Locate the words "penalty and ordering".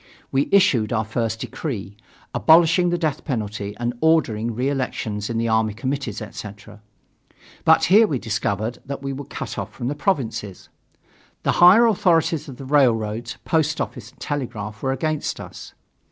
3.23-4.55